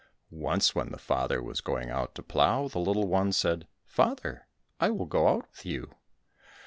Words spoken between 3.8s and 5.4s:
"Father, I will go